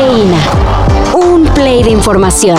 Cafeína. 0.00 0.38
Un 1.12 1.44
play 1.48 1.82
de 1.82 1.90
información. 1.90 2.56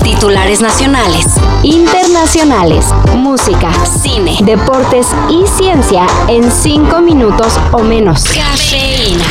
Titulares 0.00 0.60
nacionales, 0.60 1.26
internacionales, 1.64 2.94
música, 3.16 3.72
cine, 3.84 4.36
deportes 4.42 5.12
y 5.28 5.44
ciencia 5.48 6.06
en 6.28 6.48
cinco 6.52 7.00
minutos 7.00 7.58
o 7.72 7.82
menos. 7.82 8.22
Cafeína. 8.26 9.24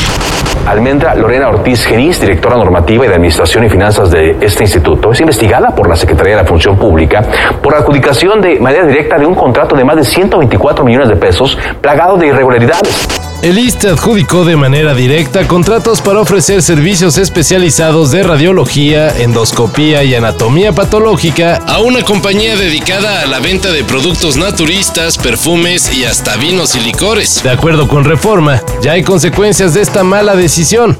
Almendra 0.66 1.14
Lorena 1.14 1.48
Ortiz 1.48 1.86
Geriz, 1.86 2.20
directora 2.20 2.56
normativa 2.56 3.06
y 3.06 3.08
de 3.08 3.14
Administración 3.14 3.64
y 3.64 3.70
Finanzas 3.70 4.10
de 4.10 4.36
este 4.42 4.64
instituto, 4.64 5.12
es 5.12 5.20
investigada 5.20 5.70
por 5.70 5.88
la 5.88 5.96
Secretaría 5.96 6.36
de 6.36 6.42
la 6.42 6.46
Función 6.46 6.76
Pública 6.76 7.24
por 7.62 7.74
adjudicación 7.74 8.42
de 8.42 8.60
manera 8.60 8.84
directa 8.84 9.18
de 9.18 9.24
un 9.24 9.34
contrato 9.34 9.74
de 9.74 9.84
más 9.84 9.96
de 9.96 10.04
124 10.04 10.84
millones 10.84 11.08
de 11.08 11.16
pesos 11.16 11.56
plagado 11.80 12.18
de 12.18 12.26
irregularidades. 12.26 13.27
El 13.40 13.56
ISTE 13.56 13.90
adjudicó 13.90 14.44
de 14.44 14.56
manera 14.56 14.94
directa 14.94 15.46
contratos 15.46 16.00
para 16.02 16.20
ofrecer 16.20 16.60
servicios 16.60 17.18
especializados 17.18 18.10
de 18.10 18.24
radiología, 18.24 19.16
endoscopía 19.16 20.02
y 20.02 20.16
anatomía 20.16 20.72
patológica 20.72 21.56
a 21.56 21.78
una 21.78 22.02
compañía 22.02 22.56
dedicada 22.56 23.22
a 23.22 23.26
la 23.26 23.38
venta 23.38 23.70
de 23.70 23.84
productos 23.84 24.36
naturistas, 24.36 25.16
perfumes 25.18 25.96
y 25.96 26.04
hasta 26.04 26.36
vinos 26.36 26.74
y 26.74 26.80
licores. 26.80 27.40
De 27.44 27.50
acuerdo 27.50 27.86
con 27.86 28.04
Reforma, 28.04 28.60
ya 28.82 28.92
hay 28.92 29.04
consecuencias 29.04 29.72
de 29.72 29.82
esta 29.82 30.02
mala 30.02 30.34
decisión 30.34 30.98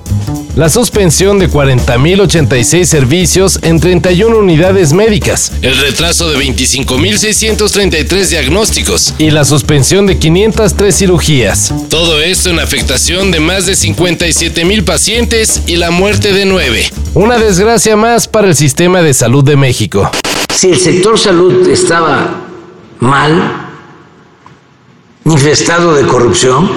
la 0.59 0.69
suspensión 0.69 1.39
de 1.39 1.48
40.086 1.48 2.85
servicios 2.85 3.61
en 3.62 3.79
31 3.79 4.37
unidades 4.37 4.93
médicas, 4.93 5.53
el 5.62 5.79
retraso 5.79 6.29
de 6.29 6.37
25.633 6.37 8.27
diagnósticos 8.27 9.15
y 9.19 9.30
la 9.30 9.45
suspensión 9.45 10.07
de 10.07 10.19
503 10.19 10.97
cirugías. 10.97 11.73
Todo 11.89 12.21
esto 12.21 12.51
en 12.51 12.59
afectación 12.59 13.30
de 13.30 13.39
más 13.39 13.66
de 13.66 13.75
57.000 13.75 14.85
pacientes 14.85 15.63
y 15.69 15.77
la 15.77 15.93
muerte 15.93 16.33
de 16.33 16.45
9. 16.45 16.91
Una 17.15 17.38
desgracia 17.38 17.95
más 17.95 18.27
para 18.27 18.49
el 18.49 18.57
sistema 18.57 19.01
de 19.01 19.15
salud 19.15 19.45
de 19.45 19.54
México. 19.54 20.10
Si 20.52 20.71
el 20.71 20.79
sector 20.80 21.21
salud 21.21 21.69
estaba 21.69 22.49
mal, 22.99 23.71
infestado 25.25 25.95
de 25.95 26.04
corrupción, 26.04 26.69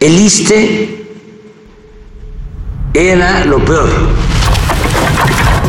el 0.00 0.18
ISTE 0.18 0.97
era 2.98 3.44
lo 3.44 3.64
peor. 3.64 3.88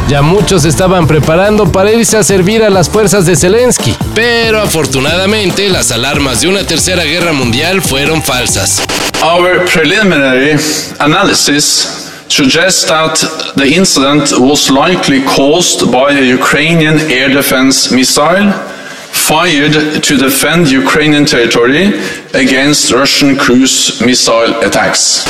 Ya 0.07 0.23
muchos 0.23 0.65
estaban 0.65 1.05
preparando 1.05 1.71
para 1.71 1.91
irse 1.91 2.17
a 2.17 2.23
servir 2.23 2.63
a 2.63 2.71
las 2.71 2.89
fuerzas 2.89 3.27
de 3.27 3.35
Zelensky, 3.35 3.95
pero 4.15 4.59
afortunadamente 4.59 5.69
las 5.69 5.91
alarmas 5.91 6.41
de 6.41 6.47
una 6.47 6.63
tercera 6.63 7.03
guerra 7.03 7.31
mundial 7.31 7.83
fueron 7.83 8.23
falsas. 8.23 8.81
Our 9.21 9.65
preliminary 9.65 10.57
analysis 10.97 12.09
suggests 12.27 12.85
that 12.87 13.19
the 13.55 13.67
incident 13.67 14.31
was 14.39 14.71
likely 14.71 15.21
caused 15.21 15.91
by 15.91 16.11
a 16.17 16.21
Ukrainian 16.21 16.99
air 17.11 17.29
defense 17.29 17.93
missile 17.93 18.51
fired 19.11 20.01
to 20.01 20.17
defend 20.17 20.71
Ukrainian 20.71 21.25
territory 21.25 21.93
against 22.33 22.91
Russian 22.91 23.35
cruise 23.35 24.01
missile 24.03 24.55
attacks. 24.65 25.23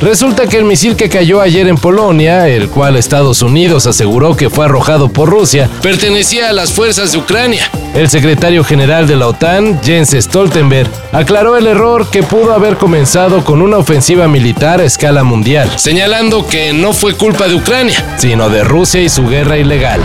Resulta 0.00 0.46
que 0.46 0.56
el 0.56 0.64
misil 0.64 0.96
que 0.96 1.08
cayó 1.08 1.40
ayer 1.40 1.68
en 1.68 1.76
Polonia, 1.76 2.48
el 2.48 2.68
cual 2.68 2.96
Estados 2.96 3.42
Unidos 3.42 3.86
aseguró 3.86 4.36
que 4.36 4.48
fue 4.48 4.64
arrojado 4.64 5.08
por 5.08 5.28
Rusia, 5.28 5.68
pertenecía 5.82 6.48
a 6.48 6.52
las 6.52 6.72
fuerzas 6.72 7.12
de 7.12 7.18
Ucrania. 7.18 7.70
El 7.94 8.08
secretario 8.08 8.64
general 8.64 9.06
de 9.06 9.16
la 9.16 9.26
OTAN, 9.28 9.80
Jens 9.82 10.10
Stoltenberg, 10.10 10.90
aclaró 11.12 11.56
el 11.56 11.66
error 11.66 12.08
que 12.10 12.22
pudo 12.22 12.54
haber 12.54 12.76
comenzado 12.76 13.44
con 13.44 13.60
una 13.60 13.78
ofensiva 13.78 14.28
militar 14.28 14.80
a 14.80 14.84
escala 14.84 15.24
mundial, 15.24 15.70
señalando 15.76 16.46
que 16.46 16.72
no 16.72 16.92
fue 16.92 17.14
culpa 17.14 17.48
de 17.48 17.56
Ucrania, 17.56 18.16
sino 18.16 18.48
de 18.48 18.64
Rusia 18.64 19.02
y 19.02 19.08
su 19.08 19.26
guerra 19.26 19.58
ilegal. 19.58 20.00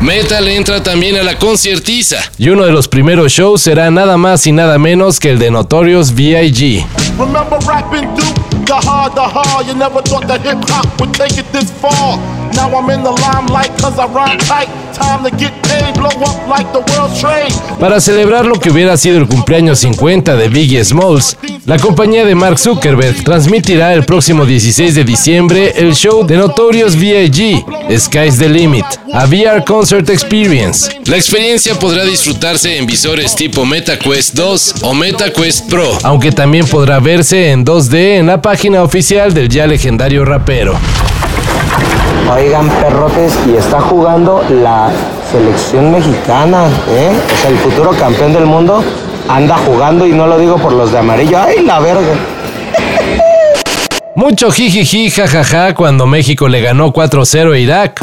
Metal 0.00 0.48
entra 0.48 0.82
también 0.82 1.16
a 1.16 1.22
la 1.22 1.38
conciertiza 1.38 2.16
y 2.38 2.48
uno 2.48 2.64
de 2.64 2.72
los 2.72 2.88
primeros 2.88 3.32
shows 3.32 3.60
será 3.60 3.90
nada 3.90 4.16
más 4.16 4.46
y 4.46 4.52
nada 4.52 4.78
menos 4.78 5.20
que 5.20 5.28
el 5.28 5.38
de 5.38 5.50
Notorious 5.50 6.12
V.I.G. 6.12 6.86
hard 9.08 9.16
to. 9.16 9.66
You 9.66 9.78
never 9.78 10.02
thought 10.02 10.26
that 10.28 10.42
hip 10.42 10.58
hop 10.68 11.00
would 11.00 11.14
take 11.14 11.38
it 11.38 11.46
this 11.52 11.70
far. 11.80 12.18
Now 12.52 12.68
I'm 12.76 12.90
in 12.90 13.02
the 13.02 13.10
limelight 13.10 13.70
cause 13.80 13.98
I 13.98 14.06
rhyme 14.06 14.38
tight. 14.40 14.68
Para 17.78 18.00
celebrar 18.00 18.46
lo 18.46 18.58
que 18.58 18.70
hubiera 18.70 18.96
sido 18.96 19.18
el 19.18 19.26
cumpleaños 19.26 19.80
50 19.80 20.36
de 20.36 20.48
Biggie 20.48 20.84
Smalls, 20.84 21.36
la 21.66 21.78
compañía 21.78 22.24
de 22.24 22.34
Mark 22.34 22.58
Zuckerberg 22.58 23.22
transmitirá 23.24 23.94
el 23.94 24.04
próximo 24.04 24.44
16 24.44 24.94
de 24.94 25.04
diciembre 25.04 25.72
el 25.76 25.94
show 25.94 26.26
de 26.26 26.36
Notorious 26.36 26.94
V.I.G. 26.96 27.64
Sky's 27.98 28.38
the 28.38 28.48
Limit, 28.48 28.84
a 29.12 29.26
VR 29.26 29.64
Concert 29.64 30.08
Experience. 30.08 31.00
La 31.06 31.16
experiencia 31.16 31.78
podrá 31.78 32.04
disfrutarse 32.04 32.76
en 32.76 32.86
visores 32.86 33.34
tipo 33.34 33.64
MetaQuest 33.64 34.34
2 34.34 34.74
o 34.82 34.94
MetaQuest 34.94 35.68
Pro, 35.68 35.98
aunque 36.02 36.32
también 36.32 36.66
podrá 36.66 36.98
verse 37.00 37.50
en 37.50 37.64
2D 37.64 38.18
en 38.18 38.26
la 38.26 38.40
página 38.40 38.82
oficial 38.82 39.34
del 39.34 39.48
ya 39.48 39.66
legendario 39.66 40.24
rapero. 40.24 40.78
Oigan, 42.32 42.68
perrotes, 42.68 43.36
y 43.46 43.56
está 43.56 43.80
jugando 43.80 44.42
la 44.48 44.90
selección 45.30 45.90
mexicana, 45.92 46.66
¿eh? 46.88 47.10
O 47.10 47.42
sea, 47.42 47.50
el 47.50 47.56
futuro 47.58 47.90
campeón 47.90 48.32
del 48.32 48.46
mundo 48.46 48.82
anda 49.28 49.56
jugando 49.58 50.06
y 50.06 50.12
no 50.12 50.26
lo 50.26 50.38
digo 50.38 50.56
por 50.56 50.72
los 50.72 50.92
de 50.92 50.98
amarillo. 50.98 51.38
¡Ay, 51.38 51.64
la 51.64 51.80
verga! 51.80 52.14
Mucho 54.14 54.50
jijiji, 54.50 55.10
jajaja 55.10 55.74
cuando 55.74 56.06
México 56.06 56.48
le 56.48 56.60
ganó 56.60 56.92
4-0 56.92 57.54
a 57.54 57.58
Irak. 57.58 58.00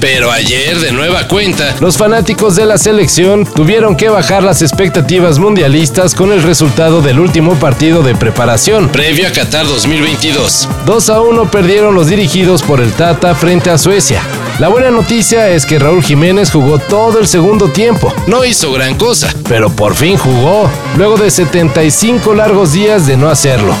Pero 0.00 0.30
ayer, 0.30 0.78
de 0.78 0.92
nueva 0.92 1.26
cuenta, 1.26 1.74
los 1.80 1.96
fanáticos 1.96 2.54
de 2.54 2.66
la 2.66 2.78
selección 2.78 3.44
tuvieron 3.44 3.96
que 3.96 4.08
bajar 4.08 4.44
las 4.44 4.62
expectativas 4.62 5.40
mundialistas 5.40 6.14
con 6.14 6.30
el 6.30 6.42
resultado 6.44 7.02
del 7.02 7.18
último 7.18 7.56
partido 7.56 8.02
de 8.02 8.14
preparación, 8.14 8.88
previo 8.90 9.26
a 9.26 9.32
Qatar 9.32 9.66
2022. 9.66 10.68
2 10.86 11.10
a 11.10 11.20
1 11.20 11.50
perdieron 11.50 11.96
los 11.96 12.06
dirigidos 12.06 12.62
por 12.62 12.80
el 12.80 12.92
Tata 12.92 13.34
frente 13.34 13.70
a 13.70 13.78
Suecia. 13.78 14.22
La 14.60 14.68
buena 14.68 14.90
noticia 14.90 15.48
es 15.50 15.66
que 15.66 15.78
Raúl 15.78 16.04
Jiménez 16.04 16.50
jugó 16.52 16.78
todo 16.78 17.18
el 17.18 17.26
segundo 17.26 17.68
tiempo. 17.68 18.12
No 18.26 18.44
hizo 18.44 18.72
gran 18.72 18.96
cosa, 18.96 19.32
pero 19.48 19.70
por 19.70 19.96
fin 19.96 20.16
jugó, 20.16 20.70
luego 20.96 21.16
de 21.16 21.30
75 21.30 22.34
largos 22.34 22.72
días 22.72 23.06
de 23.06 23.16
no 23.16 23.28
hacerlo. 23.30 23.74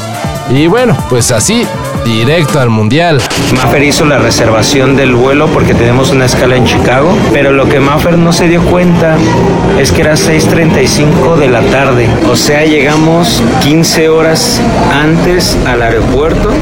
Y 0.50 0.66
bueno, 0.66 0.96
pues 1.10 1.30
así, 1.30 1.66
directo 2.04 2.60
al 2.60 2.70
Mundial. 2.70 3.20
Maffer 3.54 3.82
hizo 3.82 4.04
la 4.04 4.18
reservación 4.18 4.96
del 4.96 5.14
vuelo 5.14 5.48
porque 5.48 5.74
tenemos 5.74 6.10
una 6.10 6.26
escala 6.26 6.56
en 6.56 6.64
Chicago, 6.64 7.16
pero 7.32 7.52
lo 7.52 7.68
que 7.68 7.80
Maffer 7.80 8.18
no 8.18 8.32
se 8.32 8.48
dio 8.48 8.62
cuenta 8.62 9.16
es 9.78 9.92
que 9.92 10.02
era 10.02 10.14
6.35 10.14 11.36
de 11.36 11.48
la 11.48 11.62
tarde. 11.62 12.08
O 12.30 12.36
sea, 12.36 12.64
llegamos 12.64 13.42
15 13.62 14.08
horas 14.08 14.60
antes 14.92 15.56
al 15.66 15.82
aeropuerto. 15.82 16.52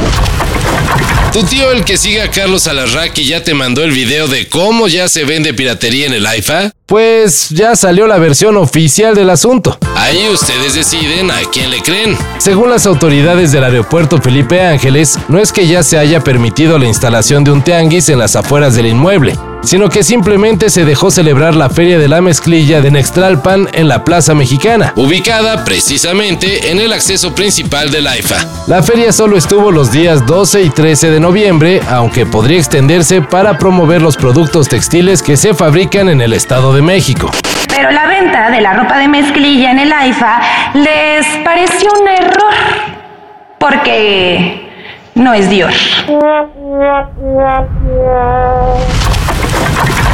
Tu 1.32 1.42
tío, 1.42 1.70
el 1.70 1.84
que 1.84 1.98
sigue 1.98 2.22
a 2.22 2.30
Carlos 2.30 2.66
Alarraqui, 2.66 3.26
ya 3.26 3.44
te 3.44 3.52
mandó 3.52 3.84
el 3.84 3.90
video 3.90 4.26
de 4.26 4.48
cómo 4.48 4.88
ya 4.88 5.06
se 5.06 5.24
vende 5.24 5.52
piratería 5.52 6.06
en 6.06 6.14
el 6.14 6.26
IFA. 6.38 6.72
Pues 6.86 7.50
ya 7.50 7.76
salió 7.76 8.06
la 8.06 8.16
versión 8.16 8.56
oficial 8.56 9.14
del 9.14 9.28
asunto. 9.28 9.78
Ahí 10.06 10.28
ustedes 10.28 10.74
deciden 10.74 11.32
a 11.32 11.40
quién 11.52 11.68
le 11.68 11.80
creen. 11.80 12.16
Según 12.38 12.70
las 12.70 12.86
autoridades 12.86 13.50
del 13.50 13.64
aeropuerto 13.64 14.18
Felipe 14.18 14.62
Ángeles, 14.62 15.18
no 15.26 15.40
es 15.40 15.52
que 15.52 15.66
ya 15.66 15.82
se 15.82 15.98
haya 15.98 16.20
permitido 16.20 16.78
la 16.78 16.86
instalación 16.86 17.42
de 17.42 17.50
un 17.50 17.60
tianguis 17.60 18.08
en 18.08 18.20
las 18.20 18.36
afueras 18.36 18.76
del 18.76 18.86
inmueble, 18.86 19.36
sino 19.64 19.88
que 19.88 20.04
simplemente 20.04 20.70
se 20.70 20.84
dejó 20.84 21.10
celebrar 21.10 21.56
la 21.56 21.70
Feria 21.70 21.98
de 21.98 22.06
la 22.06 22.20
Mezclilla 22.20 22.80
de 22.80 22.92
Nextralpan 22.92 23.68
en 23.72 23.88
la 23.88 24.04
Plaza 24.04 24.32
Mexicana, 24.32 24.92
ubicada 24.94 25.64
precisamente 25.64 26.70
en 26.70 26.78
el 26.78 26.92
acceso 26.92 27.34
principal 27.34 27.90
del 27.90 28.06
AIFA. 28.06 28.46
La 28.68 28.84
feria 28.84 29.10
solo 29.10 29.36
estuvo 29.36 29.72
los 29.72 29.90
días 29.90 30.24
12 30.24 30.62
y 30.62 30.70
13 30.70 31.10
de 31.10 31.18
noviembre, 31.18 31.80
aunque 31.88 32.26
podría 32.26 32.58
extenderse 32.58 33.22
para 33.22 33.58
promover 33.58 34.02
los 34.02 34.16
productos 34.16 34.68
textiles 34.68 35.20
que 35.20 35.36
se 35.36 35.52
fabrican 35.52 36.08
en 36.08 36.20
el 36.20 36.32
Estado 36.32 36.72
de 36.72 36.82
México. 36.82 37.28
Venta 38.26 38.50
de 38.50 38.60
la 38.60 38.72
ropa 38.72 38.98
de 38.98 39.06
mezclilla 39.06 39.70
en 39.70 39.78
el 39.78 39.92
AIFA 39.92 40.40
les 40.74 41.24
pareció 41.44 41.88
un 42.00 42.08
error, 42.08 42.54
porque 43.56 44.68
no 45.14 45.32
es 45.32 45.48
Dios. 45.48 45.72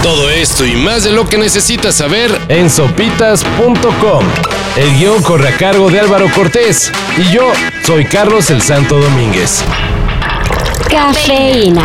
Todo 0.03 0.29
esto 0.29 0.67
y 0.67 0.73
más 0.77 1.05
de 1.05 1.13
lo 1.13 1.27
que 1.27 1.39
necesitas 1.39 1.95
saber 1.95 2.31
en 2.49 2.69
sopitas.com. 2.69 4.25
El 4.77 4.99
guion 4.99 5.23
corre 5.23 5.49
a 5.49 5.57
cargo 5.57 5.89
de 5.89 6.01
Álvaro 6.01 6.29
Cortés 6.35 6.93
y 7.17 7.33
yo 7.33 7.51
soy 7.83 8.05
Carlos 8.05 8.51
el 8.51 8.61
Santo 8.61 8.99
Domínguez. 8.99 9.65
Cafeína. 10.91 11.85